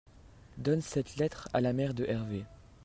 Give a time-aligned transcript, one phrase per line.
[0.57, 2.43] donne cette lettre à la mère de Herve.